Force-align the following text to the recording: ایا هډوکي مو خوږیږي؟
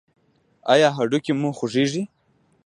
ایا 0.73 0.89
هډوکي 0.97 1.33
مو 1.39 1.49
خوږیږي؟ 1.57 2.03